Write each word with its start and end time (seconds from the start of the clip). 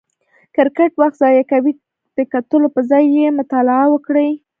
کرکټ 0.55 0.91
وخت 1.01 1.15
ضایع 1.21 1.43
کوي، 1.51 1.73
د 2.15 2.17
کتلو 2.33 2.67
پر 2.73 2.83
ځای 2.91 3.03
یې 3.15 3.25
مطالعه 3.39 3.85
وکړئ! 3.89 4.29